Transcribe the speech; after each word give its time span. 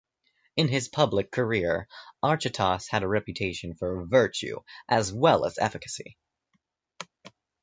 In 0.55 0.67
his 0.67 0.87
public 0.89 1.29
career, 1.29 1.87
Archytas 2.23 2.87
had 2.89 3.03
a 3.03 3.07
reputation 3.07 3.75
for 3.75 4.03
virtue 4.03 4.63
as 4.89 5.13
well 5.13 5.45
as 5.45 5.59
efficacy. 5.59 6.17